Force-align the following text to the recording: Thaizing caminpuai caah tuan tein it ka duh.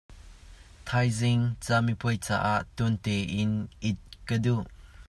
Thaizing 0.91 1.43
caminpuai 1.65 2.15
caah 2.25 2.59
tuan 2.75 2.95
tein 3.03 3.51
it 3.89 4.01
ka 4.27 4.35
duh. 4.43 4.61